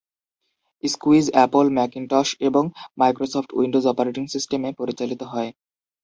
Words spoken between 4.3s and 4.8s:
সিস্টেমে